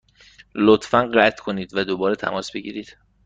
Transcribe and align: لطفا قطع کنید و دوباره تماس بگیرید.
لطفا 0.55 1.01
قطع 1.15 1.43
کنید 1.43 1.73
و 1.75 1.83
دوباره 1.85 2.15
تماس 2.15 2.51
بگیرید. 2.51 2.97